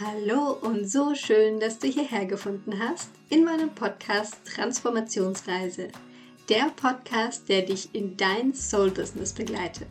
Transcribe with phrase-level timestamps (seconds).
[0.00, 5.88] Hallo und so schön, dass du hierher gefunden hast in meinem Podcast Transformationsreise.
[6.48, 9.88] Der Podcast, der dich in dein Soul-Business begleitet.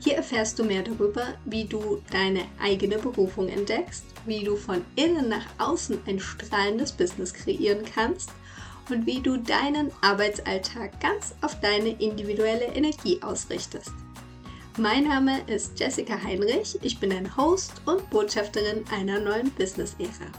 [0.00, 5.28] Hier erfährst du mehr darüber, wie du deine eigene Berufung entdeckst, wie du von innen
[5.28, 8.30] nach außen ein strahlendes Business kreieren kannst
[8.90, 13.92] und wie du deinen Arbeitsalltag ganz auf deine individuelle Energie ausrichtest.
[14.80, 20.30] Mein Name ist Jessica Heinrich, ich bin ein Host und Botschafterin einer neuen Business-Ära.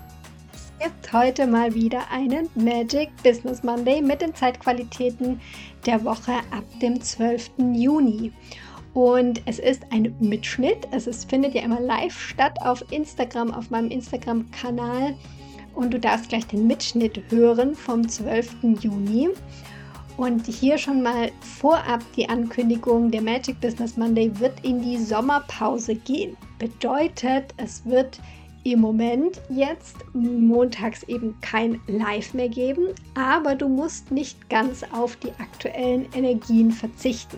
[0.53, 5.41] Es gibt heute mal wieder einen Magic Business Monday mit den Zeitqualitäten
[5.85, 7.51] der Woche ab dem 12.
[7.73, 8.31] Juni.
[8.93, 10.87] Und es ist ein Mitschnitt.
[10.91, 15.15] Es ist, findet ja immer live statt auf Instagram, auf meinem Instagram-Kanal.
[15.75, 18.55] Und du darfst gleich den Mitschnitt hören vom 12.
[18.79, 19.31] Juni.
[20.19, 25.95] Und hier schon mal vorab die Ankündigung, der Magic Business Monday wird in die Sommerpause
[25.95, 26.35] gehen.
[26.57, 28.19] Bedeutet, es wird
[28.65, 35.15] im Moment jetzt montags eben kein Live mehr geben, aber du musst nicht ganz auf
[35.15, 37.37] die aktuellen Energien verzichten.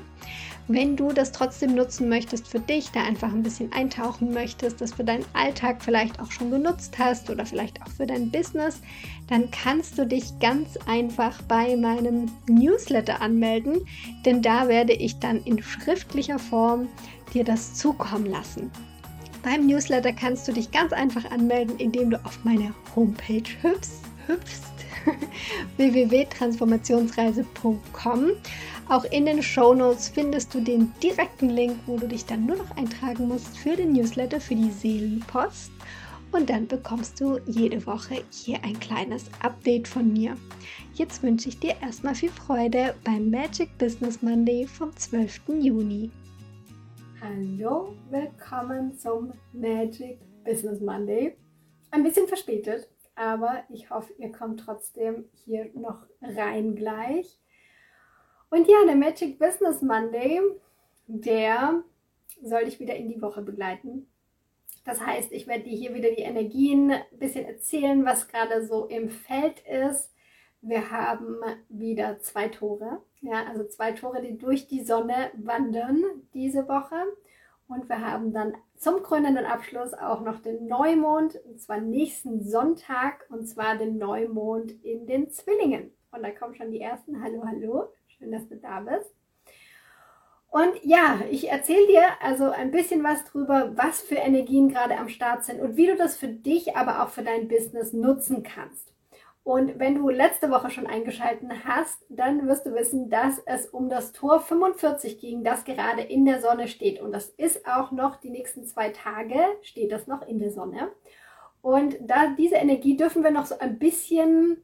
[0.74, 4.94] Wenn du das trotzdem nutzen möchtest für dich, da einfach ein bisschen eintauchen möchtest, das
[4.94, 8.80] für deinen Alltag vielleicht auch schon genutzt hast oder vielleicht auch für dein Business,
[9.28, 13.86] dann kannst du dich ganz einfach bei meinem Newsletter anmelden,
[14.26, 16.88] denn da werde ich dann in schriftlicher Form
[17.34, 18.72] dir das zukommen lassen.
[19.44, 24.72] Beim Newsletter kannst du dich ganz einfach anmelden, indem du auf meine Homepage hüpfst, hüpfst
[25.78, 28.32] www.transformationsreise.com.
[28.90, 32.58] Auch in den Show Notes findest du den direkten Link, wo du dich dann nur
[32.58, 35.72] noch eintragen musst für den Newsletter, für die Seelenpost.
[36.32, 40.38] Und dann bekommst du jede Woche hier ein kleines Update von mir.
[40.94, 45.42] Jetzt wünsche ich dir erstmal viel Freude beim Magic Business Monday vom 12.
[45.60, 46.10] Juni.
[47.22, 51.36] Hallo, willkommen zum Magic Business Monday.
[51.92, 57.38] Ein bisschen verspätet, aber ich hoffe, ihr kommt trotzdem hier noch rein gleich.
[58.50, 60.42] Und ja, der Magic Business Monday,
[61.08, 61.84] der
[62.44, 64.08] soll dich wieder in die Woche begleiten.
[64.84, 68.86] Das heißt, ich werde dir hier wieder die Energien ein bisschen erzählen, was gerade so
[68.86, 70.12] im Feld ist.
[70.62, 71.38] Wir haben
[71.70, 76.04] wieder zwei Tore, ja, also zwei Tore, die durch die Sonne wandern
[76.34, 76.96] diese Woche.
[77.68, 83.26] Und wir haben dann zum krönenden Abschluss auch noch den Neumond, und zwar nächsten Sonntag,
[83.30, 85.92] und zwar den Neumond in den Zwillingen.
[86.12, 87.24] Und da kommen schon die ersten.
[87.24, 87.94] Hallo, hallo.
[88.08, 89.16] Schön, dass du da bist.
[90.50, 95.08] Und ja, ich erzähle dir also ein bisschen was drüber, was für Energien gerade am
[95.08, 98.91] Start sind und wie du das für dich, aber auch für dein Business nutzen kannst.
[99.44, 103.90] Und wenn du letzte Woche schon eingeschalten hast, dann wirst du wissen, dass es um
[103.90, 107.02] das Tor 45 ging, das gerade in der Sonne steht.
[107.02, 110.92] Und das ist auch noch die nächsten zwei Tage, steht das noch in der Sonne.
[111.62, 114.64] Und da diese Energie dürfen wir noch so ein bisschen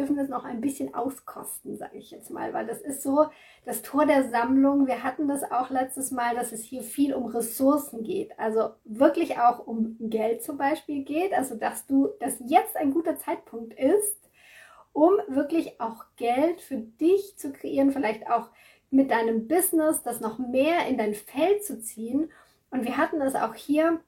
[0.00, 3.26] dürfen wir es noch ein bisschen auskosten, sage ich jetzt mal, weil das ist so
[3.66, 4.86] das Tor der Sammlung.
[4.86, 9.38] Wir hatten das auch letztes Mal, dass es hier viel um Ressourcen geht, also wirklich
[9.38, 14.16] auch um Geld zum Beispiel geht, also dass du, dass jetzt ein guter Zeitpunkt ist,
[14.94, 18.48] um wirklich auch Geld für dich zu kreieren, vielleicht auch
[18.90, 22.32] mit deinem Business, das noch mehr in dein Feld zu ziehen.
[22.70, 24.00] Und wir hatten das auch hier,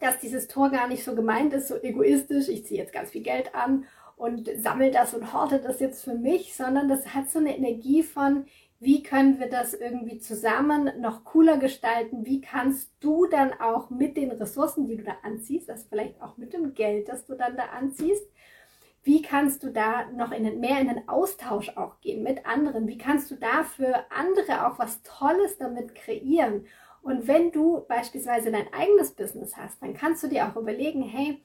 [0.00, 3.22] dass dieses Tor gar nicht so gemeint ist, so egoistisch, ich ziehe jetzt ganz viel
[3.22, 3.86] Geld an
[4.20, 8.02] und sammle das und horte das jetzt für mich, sondern das hat so eine Energie
[8.02, 8.44] von,
[8.78, 12.26] wie können wir das irgendwie zusammen noch cooler gestalten?
[12.26, 16.36] Wie kannst du dann auch mit den Ressourcen, die du da anziehst, das vielleicht auch
[16.36, 18.26] mit dem Geld, das du dann da anziehst,
[19.02, 22.86] wie kannst du da noch in den, mehr in den Austausch auch gehen mit anderen?
[22.88, 26.66] Wie kannst du da für andere auch was Tolles damit kreieren?
[27.00, 31.42] Und wenn du beispielsweise dein eigenes Business hast, dann kannst du dir auch überlegen, hey,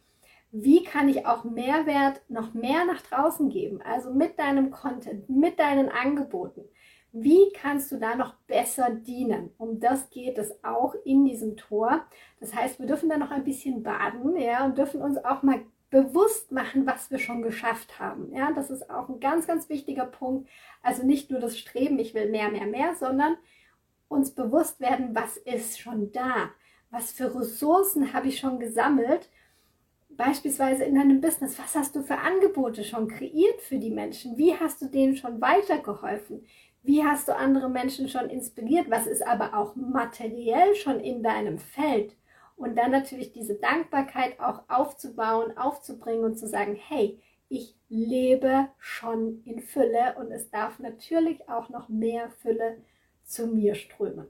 [0.58, 3.82] wie kann ich auch Mehrwert noch mehr nach draußen geben?
[3.82, 6.64] Also mit deinem Content, mit deinen Angeboten.
[7.12, 9.50] Wie kannst du da noch besser dienen?
[9.58, 12.06] Um das geht es auch in diesem Tor.
[12.40, 15.60] Das heißt, wir dürfen da noch ein bisschen baden, ja, und dürfen uns auch mal
[15.90, 18.34] bewusst machen, was wir schon geschafft haben.
[18.34, 20.50] Ja, das ist auch ein ganz, ganz wichtiger Punkt.
[20.82, 23.36] Also nicht nur das Streben, ich will mehr, mehr, mehr, sondern
[24.08, 26.50] uns bewusst werden, was ist schon da?
[26.92, 29.30] Was für Ressourcen habe ich schon gesammelt?
[30.18, 34.38] Beispielsweise in deinem Business, was hast du für Angebote schon kreiert für die Menschen?
[34.38, 36.46] Wie hast du denen schon weitergeholfen?
[36.84, 38.90] Wie hast du andere Menschen schon inspiriert?
[38.90, 42.16] Was ist aber auch materiell schon in deinem Feld?
[42.56, 47.20] Und dann natürlich diese Dankbarkeit auch aufzubauen, aufzubringen und zu sagen, hey,
[47.50, 52.78] ich lebe schon in Fülle und es darf natürlich auch noch mehr Fülle
[53.24, 54.28] zu mir strömen.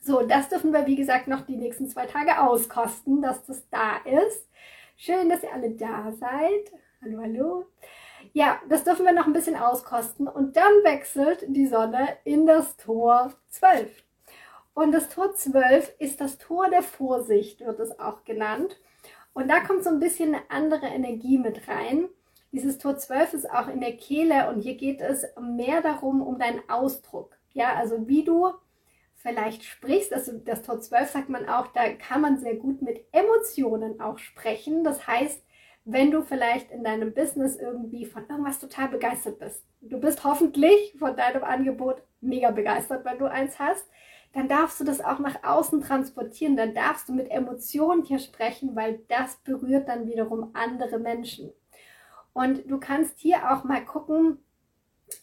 [0.00, 3.96] So, das dürfen wir, wie gesagt, noch die nächsten zwei Tage auskosten, dass das da
[4.04, 4.48] ist.
[4.98, 6.72] Schön, dass ihr alle da seid.
[7.02, 7.66] Hallo, hallo.
[8.32, 12.78] Ja, das dürfen wir noch ein bisschen auskosten und dann wechselt die Sonne in das
[12.78, 13.90] Tor 12.
[14.72, 18.80] Und das Tor 12 ist das Tor der Vorsicht, wird es auch genannt.
[19.34, 22.08] Und da kommt so ein bisschen eine andere Energie mit rein.
[22.50, 26.38] Dieses Tor 12 ist auch in der Kehle und hier geht es mehr darum, um
[26.38, 27.36] deinen Ausdruck.
[27.52, 28.50] Ja, also wie du
[29.26, 30.12] vielleicht sprichst.
[30.12, 34.18] Also das Tor 12 sagt man auch, da kann man sehr gut mit Emotionen auch
[34.18, 34.84] sprechen.
[34.84, 35.42] Das heißt,
[35.84, 39.64] wenn du vielleicht in deinem Business irgendwie von irgendwas total begeistert bist.
[39.80, 43.88] Du bist hoffentlich von deinem Angebot mega begeistert, wenn du eins hast.
[44.32, 46.56] Dann darfst du das auch nach außen transportieren.
[46.56, 51.52] Dann darfst du mit Emotionen hier sprechen, weil das berührt dann wiederum andere Menschen.
[52.32, 54.38] Und du kannst hier auch mal gucken,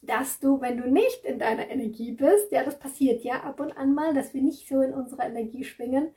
[0.01, 3.77] dass du, wenn du nicht in deiner Energie bist, ja, das passiert ja ab und
[3.77, 6.13] an mal, dass wir nicht so in unserer Energie schwingen,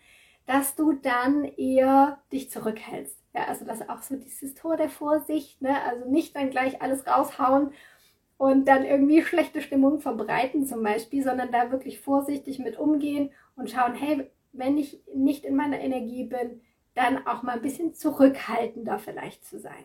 [0.46, 3.18] dass du dann eher dich zurückhältst.
[3.34, 5.82] Ja, also das ist auch so dieses Tor der Vorsicht, ne?
[5.82, 7.72] Also nicht dann gleich alles raushauen
[8.38, 13.70] und dann irgendwie schlechte Stimmung verbreiten zum Beispiel, sondern da wirklich vorsichtig mit umgehen und
[13.70, 16.60] schauen, hey, wenn ich nicht in meiner Energie bin,
[16.94, 19.84] dann auch mal ein bisschen zurückhaltender vielleicht zu sein.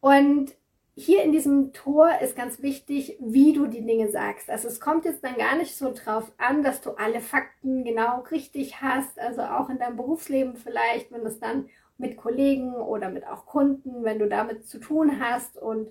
[0.00, 0.54] Und
[0.96, 4.48] hier in diesem Tor ist ganz wichtig, wie du die Dinge sagst.
[4.48, 8.20] Also es kommt jetzt dann gar nicht so drauf an, dass du alle Fakten genau
[8.30, 9.18] richtig hast.
[9.18, 11.68] Also auch in deinem Berufsleben vielleicht, wenn es dann
[11.98, 15.58] mit Kollegen oder mit auch Kunden, wenn du damit zu tun hast.
[15.58, 15.88] Und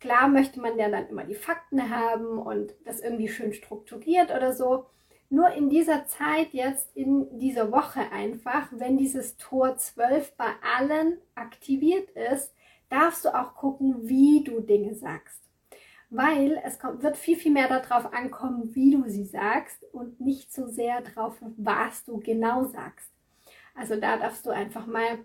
[0.00, 4.54] klar möchte man ja dann immer die Fakten haben und das irgendwie schön strukturiert oder
[4.54, 4.86] so.
[5.28, 11.18] Nur in dieser Zeit jetzt, in dieser Woche einfach, wenn dieses Tor 12 bei allen
[11.34, 12.54] aktiviert ist,
[12.88, 15.40] darfst du auch gucken, wie du Dinge sagst.
[16.08, 20.52] Weil es kommt, wird viel, viel mehr darauf ankommen, wie du sie sagst und nicht
[20.52, 23.10] so sehr darauf, was du genau sagst.
[23.74, 25.18] Also da darfst du einfach mal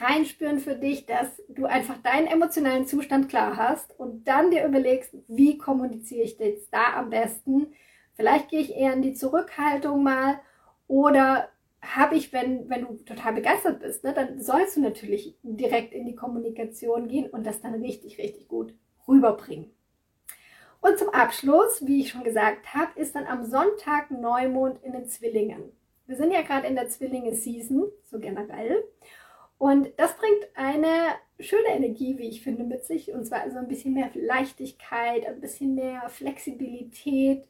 [0.00, 5.14] reinspüren für dich, dass du einfach deinen emotionalen Zustand klar hast und dann dir überlegst,
[5.28, 7.68] wie kommuniziere ich jetzt da am besten.
[8.14, 10.40] Vielleicht gehe ich eher in die Zurückhaltung mal
[10.88, 11.48] oder
[11.94, 16.06] habe ich, wenn, wenn du total begeistert bist, ne, dann sollst du natürlich direkt in
[16.06, 18.74] die Kommunikation gehen und das dann richtig, richtig gut
[19.06, 19.70] rüberbringen.
[20.80, 25.08] Und zum Abschluss, wie ich schon gesagt habe, ist dann am Sonntag Neumond in den
[25.08, 25.72] Zwillingen.
[26.06, 28.84] Wir sind ja gerade in der Zwillinge-Season, so generell.
[29.58, 33.12] Und das bringt eine schöne Energie, wie ich finde, mit sich.
[33.12, 37.48] Und zwar also ein bisschen mehr Leichtigkeit, ein bisschen mehr Flexibilität.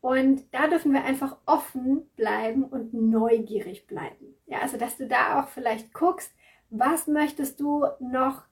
[0.00, 4.34] Und da dürfen wir einfach offen bleiben und neugierig bleiben.
[4.46, 6.32] Ja, also dass du da auch vielleicht guckst,
[6.70, 8.44] was möchtest du noch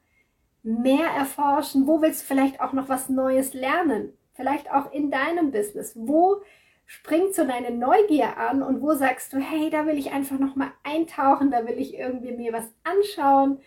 [0.62, 1.86] mehr erforschen?
[1.86, 4.12] Wo willst du vielleicht auch noch was Neues lernen?
[4.34, 5.92] Vielleicht auch in deinem Business.
[5.96, 6.42] Wo
[6.84, 10.56] springt so deine Neugier an und wo sagst du, hey, da will ich einfach noch
[10.56, 13.60] mal eintauchen, da will ich irgendwie mir was anschauen,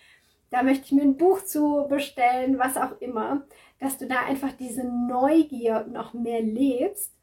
[0.50, 3.44] da möchte ich mir ein Buch zu bestellen, was auch immer,
[3.80, 7.13] dass du da einfach diese Neugier noch mehr lebst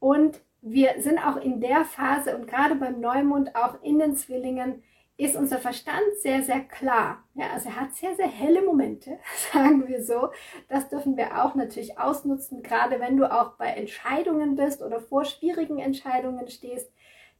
[0.00, 4.82] und wir sind auch in der Phase und gerade beim Neumond auch in den Zwillingen
[5.16, 7.24] ist unser Verstand sehr, sehr klar.
[7.34, 9.18] Ja, also er hat sehr, sehr helle Momente,
[9.52, 10.30] sagen wir so.
[10.68, 15.24] Das dürfen wir auch natürlich ausnutzen, gerade wenn du auch bei Entscheidungen bist oder vor
[15.26, 16.90] schwierigen Entscheidungen stehst,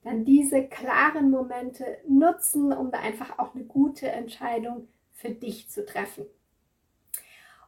[0.03, 5.85] dann diese klaren Momente nutzen, um da einfach auch eine gute Entscheidung für dich zu
[5.85, 6.27] treffen.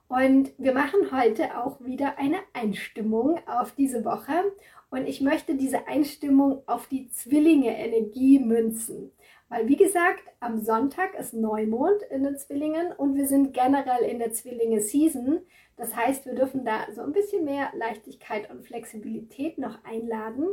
[0.09, 4.45] Und wir machen heute auch wieder eine Einstimmung auf diese Woche
[4.93, 9.11] und ich möchte diese Einstimmung auf die Zwillinge-Energie münzen.
[9.49, 14.19] Weil, wie gesagt, am Sonntag ist Neumond in den Zwillingen und wir sind generell in
[14.19, 15.41] der Zwillinge-Season.
[15.79, 20.47] Das heißt, wir dürfen da so ein bisschen mehr Leichtigkeit und Flexibilität noch einladen.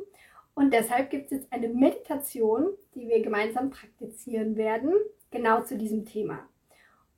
[0.53, 4.93] Und deshalb gibt es jetzt eine Meditation, die wir gemeinsam praktizieren werden,
[5.31, 6.47] genau zu diesem Thema.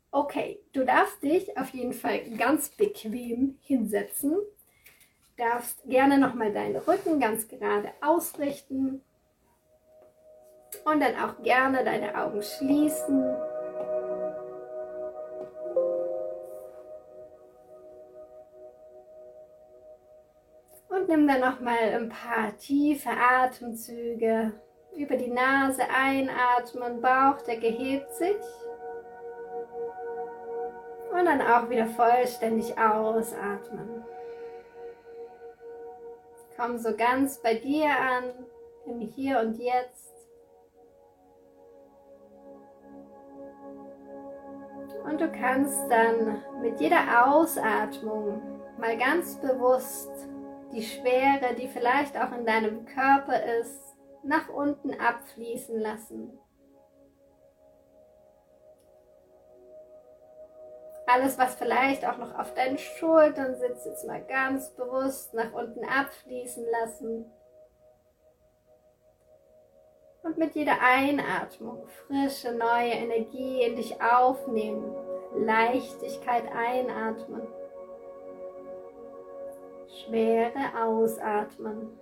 [0.09, 4.37] Okay, du darfst dich auf jeden Fall ganz bequem hinsetzen.
[5.41, 9.01] Darfst gerne nochmal deinen Rücken ganz gerade ausrichten
[10.85, 13.25] und dann auch gerne deine Augen schließen.
[20.89, 24.53] Und nimm dann nochmal ein paar tiefe Atemzüge
[24.95, 28.35] über die Nase einatmen, Bauchdecke hebt sich.
[31.11, 34.03] Und dann auch wieder vollständig ausatmen.
[36.61, 38.45] Komm so ganz bei dir an,
[38.85, 40.13] im Hier und Jetzt.
[45.03, 48.43] Und du kannst dann mit jeder Ausatmung
[48.77, 50.11] mal ganz bewusst
[50.71, 56.37] die Schwere, die vielleicht auch in deinem Körper ist, nach unten abfließen lassen.
[61.13, 65.83] Alles, was vielleicht auch noch auf deinen Schultern sitzt, jetzt mal ganz bewusst nach unten
[65.85, 67.25] abfließen lassen.
[70.23, 74.95] Und mit jeder Einatmung frische, neue Energie in dich aufnehmen.
[75.35, 77.47] Leichtigkeit einatmen.
[79.87, 82.00] Schwere ausatmen.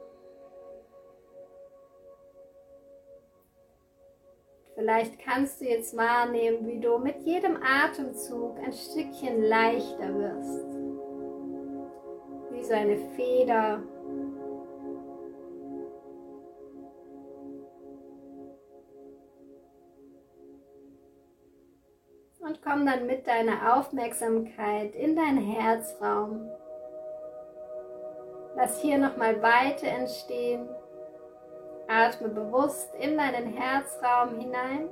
[4.79, 10.69] Vielleicht kannst du jetzt wahrnehmen, wie du mit jedem Atemzug ein Stückchen leichter wirst.
[12.49, 13.83] Wie so eine Feder.
[22.39, 26.49] Und komm dann mit deiner Aufmerksamkeit in deinen Herzraum.
[28.55, 30.69] Lass hier nochmal Weite entstehen
[31.89, 34.89] Atme bewusst in deinen Herzraum hinein.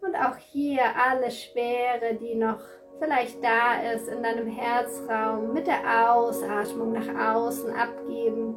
[0.00, 2.60] Und auch hier alle Schwere, die noch
[3.00, 8.54] vielleicht da ist in deinem Herzraum, mit der Ausatmung nach außen abgeben.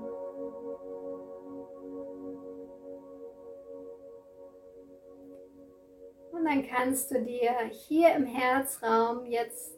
[6.31, 9.75] Und dann kannst du dir hier im Herzraum jetzt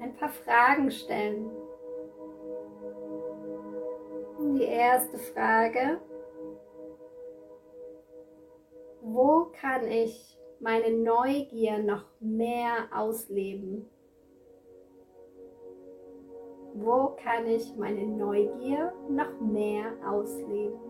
[0.00, 1.50] ein paar Fragen stellen
[4.82, 6.00] erste Frage.
[9.00, 13.88] Wo kann ich meine Neugier noch mehr ausleben?
[16.74, 20.80] Wo kann ich meine Neugier noch mehr ausleben?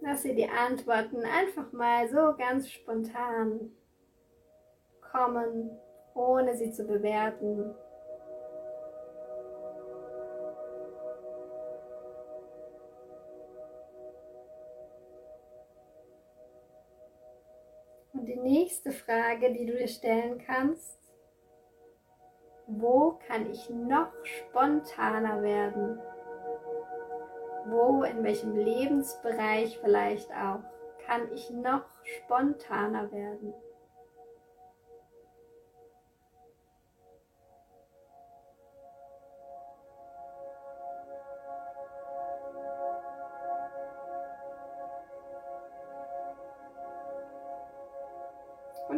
[0.00, 3.70] Lass sie die Antworten einfach mal so ganz spontan
[5.12, 5.70] kommen,
[6.14, 7.74] ohne sie zu bewerten.
[18.12, 20.98] Und die nächste Frage, die du dir stellen kannst,
[22.66, 25.98] wo kann ich noch spontaner werden?
[27.66, 30.60] Wo, in welchem Lebensbereich vielleicht auch,
[31.06, 33.54] kann ich noch spontaner werden?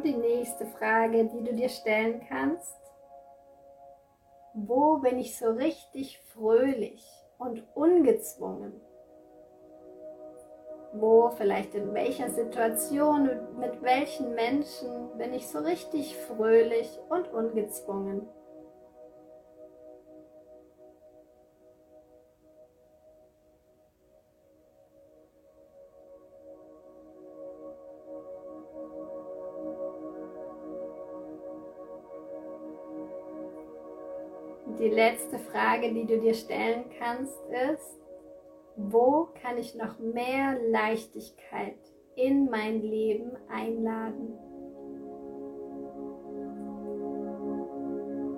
[0.04, 2.76] Die nächste Frage, die du dir stellen kannst.
[4.52, 7.04] Wo bin ich so richtig fröhlich
[7.38, 8.72] und ungezwungen?
[10.92, 18.28] Wo, vielleicht in welcher Situation, mit welchen Menschen bin ich so richtig fröhlich und ungezwungen?
[34.82, 37.38] Die letzte Frage, die du dir stellen kannst,
[37.72, 38.00] ist,
[38.74, 41.78] wo kann ich noch mehr Leichtigkeit
[42.16, 44.34] in mein Leben einladen?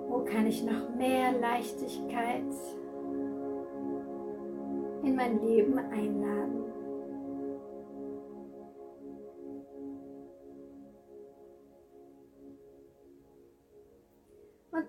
[0.07, 2.53] Wo kann ich noch mehr Leichtigkeit
[5.03, 6.74] in mein Leben einladen?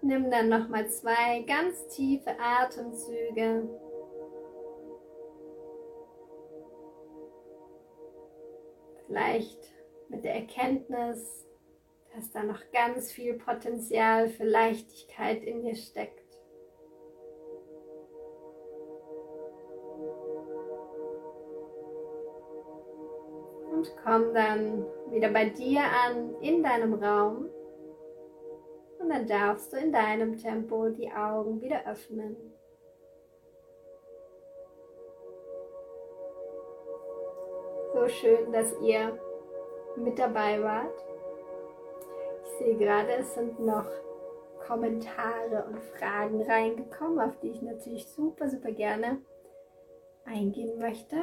[0.03, 3.69] Und nimm dann nochmal zwei ganz tiefe Atemzüge.
[9.07, 9.73] Vielleicht
[10.09, 11.47] mit der Erkenntnis,
[12.15, 16.25] dass da noch ganz viel Potenzial für Leichtigkeit in dir steckt.
[23.73, 27.49] Und komm dann wieder bei dir an in deinem Raum.
[29.07, 32.37] Und dann darfst du in deinem Tempo die Augen wieder öffnen.
[37.95, 39.17] So schön, dass ihr
[39.95, 41.07] mit dabei wart.
[42.43, 43.87] Ich sehe gerade, es sind noch
[44.67, 49.19] Kommentare und Fragen reingekommen, auf die ich natürlich super, super gerne
[50.25, 51.17] eingehen möchte.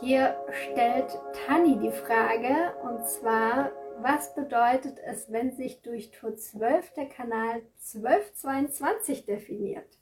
[0.00, 6.92] Hier stellt Tani die Frage und zwar, was bedeutet es, wenn sich durch Tor 12
[6.94, 7.62] der Kanal
[7.94, 9.98] 1222 definiert?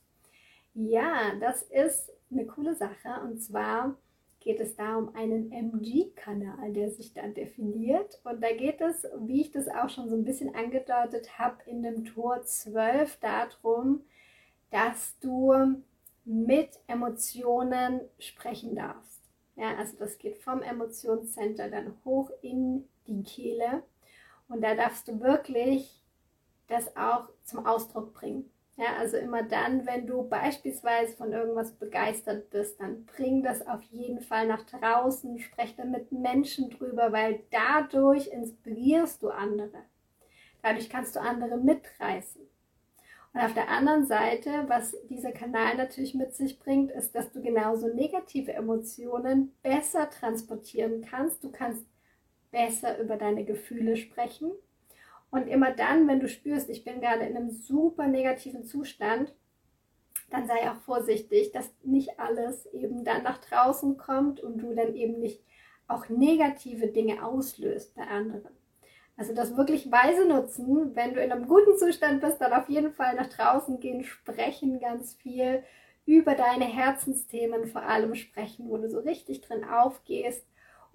[0.74, 3.20] Ja, das ist eine coole Sache.
[3.24, 3.96] Und zwar
[4.40, 8.20] geht es da um einen MG-Kanal, der sich dann definiert.
[8.24, 11.82] Und da geht es, wie ich das auch schon so ein bisschen angedeutet habe, in
[11.82, 14.02] dem Tor 12 darum,
[14.70, 15.82] dass du
[16.24, 19.22] mit Emotionen sprechen darfst.
[19.56, 23.82] Ja, also das geht vom Emotionscenter dann hoch in die Kehle.
[24.48, 26.04] Und da darfst du wirklich
[26.68, 28.50] das auch zum Ausdruck bringen.
[28.76, 33.82] Ja, also immer dann, wenn du beispielsweise von irgendwas begeistert bist, dann bring das auf
[33.82, 39.82] jeden Fall nach draußen, sprech dann mit Menschen drüber, weil dadurch inspirierst du andere.
[40.62, 42.42] Dadurch kannst du andere mitreißen.
[43.34, 47.42] Und auf der anderen Seite, was dieser Kanal natürlich mit sich bringt, ist, dass du
[47.42, 51.42] genauso negative Emotionen besser transportieren kannst.
[51.42, 51.84] Du kannst
[52.50, 54.52] besser über deine Gefühle sprechen
[55.30, 59.34] und immer dann, wenn du spürst, ich bin gerade in einem super negativen Zustand,
[60.30, 64.94] dann sei auch vorsichtig, dass nicht alles eben dann nach draußen kommt und du dann
[64.94, 65.42] eben nicht
[65.86, 68.54] auch negative Dinge auslöst bei anderen.
[69.16, 72.92] Also das wirklich weise nutzen, wenn du in einem guten Zustand bist, dann auf jeden
[72.92, 75.64] Fall nach draußen gehen, sprechen ganz viel
[76.06, 80.46] über deine Herzensthemen vor allem sprechen, wo du so richtig drin aufgehst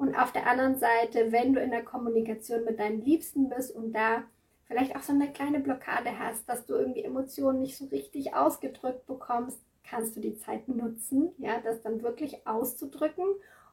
[0.04, 3.94] und auf der anderen Seite, wenn du in der Kommunikation mit deinen Liebsten bist und
[3.94, 4.24] da
[4.66, 9.08] vielleicht auch so eine kleine Blockade hast, dass du irgendwie Emotionen nicht so richtig ausgedrückt
[9.08, 13.26] bekommst, kannst du die Zeit nutzen, ja, das dann wirklich auszudrücken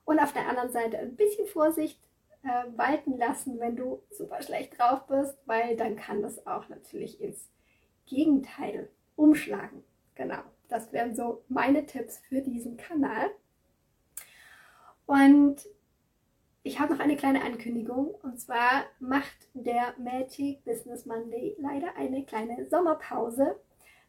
[0.05, 2.01] und auf der anderen Seite ein bisschen Vorsicht
[2.45, 7.21] äh, walten lassen, wenn du super schlecht drauf bist, weil dann kann das auch natürlich
[7.21, 7.51] ins
[8.07, 9.83] Gegenteil umschlagen.
[10.15, 13.31] Genau, das wären so meine Tipps für diesen Kanal.
[15.07, 15.67] Und
[16.63, 22.25] ich habe noch eine kleine Ankündigung und zwar macht der Magic Business Monday leider eine
[22.25, 23.57] kleine Sommerpause.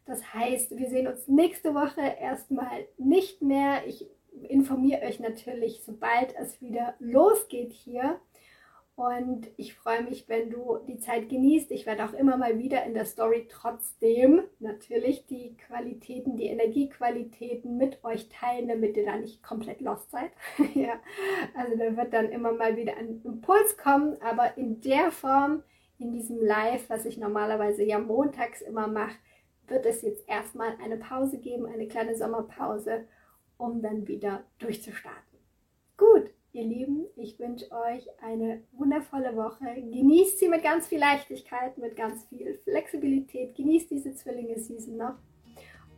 [0.06, 3.86] Das heißt, wir sehen uns nächste Woche erstmal nicht mehr.
[3.88, 4.06] Ich
[4.50, 8.20] informiere euch natürlich, sobald es wieder losgeht hier.
[8.96, 11.72] Und ich freue mich, wenn du die Zeit genießt.
[11.72, 17.78] Ich werde auch immer mal wieder in der Story trotzdem natürlich die Qualitäten, die Energiequalitäten
[17.78, 20.32] mit euch teilen, damit ihr da nicht komplett lost seid.
[20.76, 21.00] ja,
[21.56, 25.64] also da wird dann immer mal wieder ein Impuls kommen, aber in der Form,
[25.98, 29.16] in diesem Live, was ich normalerweise ja montags immer mache,
[29.68, 33.08] wird es jetzt erstmal eine Pause geben, eine kleine Sommerpause,
[33.58, 35.40] um dann wieder durchzustarten.
[35.98, 39.74] Gut, Ihr Lieben, ich wünsche euch eine wundervolle Woche.
[39.74, 43.56] Genießt sie mit ganz viel Leichtigkeit, mit ganz viel Flexibilität.
[43.56, 45.16] Genießt diese Zwillinge-Season noch.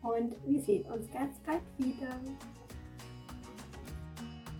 [0.04, 2.20] Und wir sehen uns ganz bald wieder.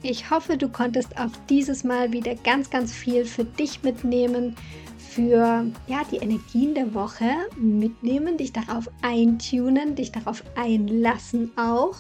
[0.02, 4.56] Ich hoffe, du konntest auch dieses Mal wieder ganz, ganz viel für dich mitnehmen,
[4.98, 11.98] für ja, die Energien der Woche mitnehmen, dich darauf eintunen, dich darauf einlassen auch.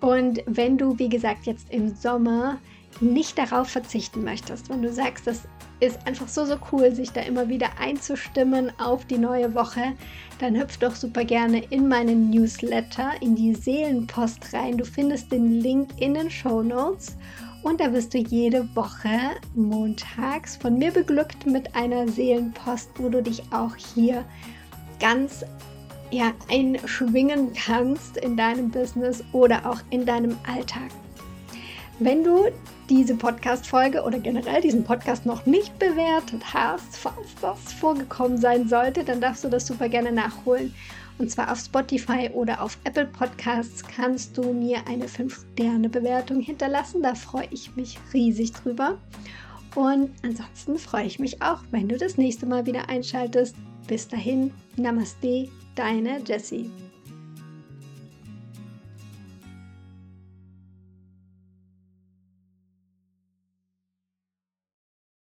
[0.00, 2.58] Und wenn du, wie gesagt, jetzt im Sommer
[3.00, 5.42] nicht darauf verzichten möchtest, wenn du sagst, das
[5.80, 9.94] ist einfach so, so cool, sich da immer wieder einzustimmen auf die neue Woche,
[10.38, 14.78] dann hüpf doch super gerne in meinen Newsletter, in die Seelenpost rein.
[14.78, 17.16] Du findest den Link in den Show Notes
[17.62, 19.18] und da wirst du jede Woche
[19.54, 24.24] montags von mir beglückt mit einer Seelenpost, wo du dich auch hier
[25.00, 25.44] ganz
[26.10, 30.90] ja, einschwingen kannst in deinem Business oder auch in deinem Alltag.
[32.00, 32.46] Wenn du
[32.90, 39.04] diese Podcast-Folge oder generell diesen Podcast noch nicht bewertet hast, falls das vorgekommen sein sollte,
[39.04, 40.74] dann darfst du das super gerne nachholen.
[41.18, 47.00] Und zwar auf Spotify oder auf Apple Podcasts kannst du mir eine 5-Sterne-Bewertung hinterlassen.
[47.00, 48.98] Da freue ich mich riesig drüber.
[49.76, 53.54] Und ansonsten freue ich mich auch, wenn du das nächste Mal wieder einschaltest.
[53.86, 56.70] Bis dahin, Namaste, deine Jessie.